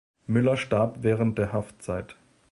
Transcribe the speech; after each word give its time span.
Müller 0.25 0.57
starb 0.57 1.03
während 1.03 1.37
der 1.37 1.53
Haftzeit. 1.53 2.15